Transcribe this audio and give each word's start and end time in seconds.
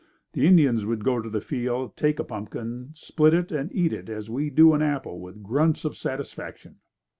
The 0.33 0.47
Indians 0.47 0.83
would 0.83 1.03
go 1.03 1.21
to 1.21 1.29
the 1.29 1.41
field, 1.41 1.95
take 1.95 2.17
a 2.17 2.23
pumpkin, 2.23 2.89
split 2.95 3.35
it 3.35 3.51
and 3.51 3.69
eat 3.71 3.93
it 3.93 4.09
as 4.09 4.31
we 4.31 4.49
do 4.49 4.73
an 4.73 4.81
apple 4.81 5.19
with 5.19 5.43
grunts 5.43 5.85
of 5.85 5.95
satisfaction. 5.95 6.77